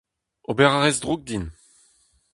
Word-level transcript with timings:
Ober 0.49 0.65
a 0.75 0.79
rez 0.79 0.97
drouk 1.01 1.21
din! 1.27 1.45